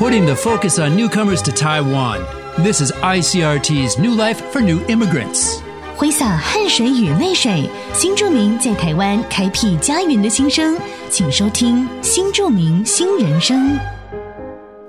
[0.00, 2.20] putting the focus on newcomers to Taiwan.
[2.58, 5.60] This is ICRT's New Life for New Immigrants.
[5.96, 10.76] 挥洒汗水与泪水，新住民在台湾开辟家园的心声，
[11.10, 13.78] 请收听《新住民新人生》。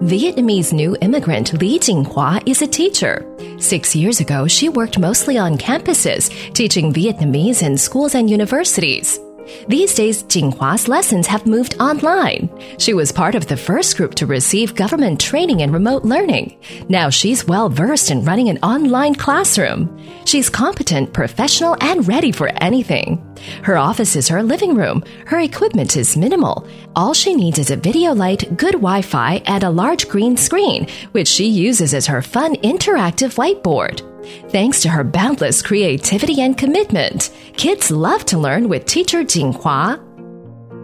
[0.00, 3.24] Vietnamese new immigrant Li Jinghua is a teacher.
[3.58, 9.18] Six years ago, she worked mostly on campuses, teaching Vietnamese in schools and universities.
[9.67, 12.49] These days, Jinghua's lessons have moved online.
[12.77, 16.59] She was part of the first group to receive government training in remote learning.
[16.89, 19.97] Now she's well versed in running an online classroom.
[20.25, 23.25] She's competent, professional, and ready for anything.
[23.63, 25.03] Her office is her living room.
[25.25, 26.67] Her equipment is minimal.
[26.95, 30.87] All she needs is a video light, good Wi Fi, and a large green screen,
[31.11, 34.07] which she uses as her fun interactive whiteboard.
[34.51, 39.97] Thanks to her boundless creativity and commitment, kids love to learn with teacher 景华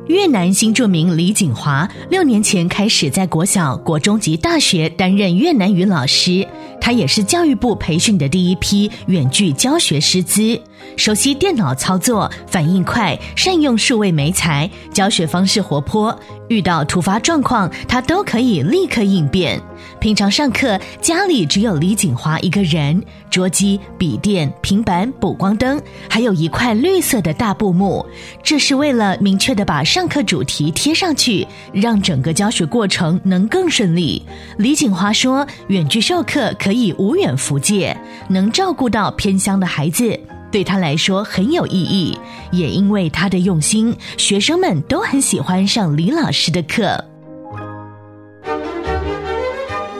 [0.07, 6.47] 越南新著名李景华六年前开始在国小、国中及大学担任越南语老师，
[6.79, 10.61] 他也是教育部培训的第一批远距教学师资，
[10.95, 19.61] 熟悉电脑操作，反应快，善用数位媒材，教学方式活泼，遇到突发状况他都可以立刻应变。
[19.99, 28.05] 平常上课，家里只有李锦华一个人，桌机、笔电、平板、补光灯，还有一块绿色的大布幕，
[28.41, 34.25] 这是为了明确的把上课主题贴上去，让整个教学过程能更顺利。
[34.57, 37.95] 李锦华说，远距授课可以无远弗届，
[38.29, 40.19] 能照顾到偏乡的孩子。
[40.57, 42.17] 对他来说很有意义，
[42.51, 47.05] 也因为他的用心，学生们都很喜欢上李老师的课。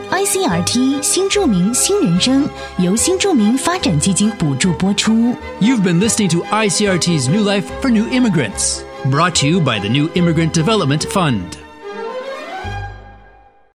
[0.10, 2.50] ICRT 新著名新人生
[2.80, 5.36] 由新著名发展基金补助播出。
[5.62, 8.80] You've been listening to ICRT's New Life for New Immigrants,
[9.12, 11.67] brought to you by the New Immigrant Development Fund.